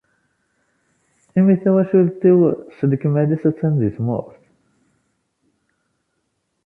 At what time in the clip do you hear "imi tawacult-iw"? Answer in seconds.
1.37-2.39